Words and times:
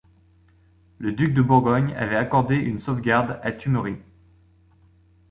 Le 0.97 1.11
duc 1.13 1.35
de 1.35 1.43
Bourgogne 1.43 1.93
avait 1.93 2.15
accordé 2.15 2.55
une 2.55 2.79
sauvegarde 2.79 3.39
à 3.43 3.51
Thumeries. 3.51 4.01